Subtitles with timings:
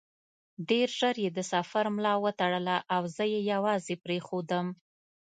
[0.69, 4.67] ډېر ژر یې د سفر ملا وتړله او زه یې یوازې پرېښودم.